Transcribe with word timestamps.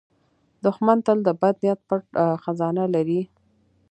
دښمن 0.63 0.97
تل 1.05 1.17
د 1.27 1.29
بد 1.41 1.55
نیت 1.63 1.79
پټ 1.87 2.03
خزانه 2.43 2.83
لري 2.95 3.21